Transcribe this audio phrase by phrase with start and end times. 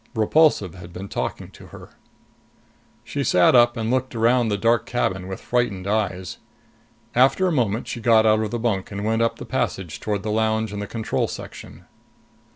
[0.15, 1.89] Repulsive had been talking to her.
[3.03, 6.39] She sat up and looked around the dark cabin with frightened eyes.
[7.13, 10.23] After a moment, she got out of the bunk and went up the passage toward
[10.23, 11.85] the lounge and the control section.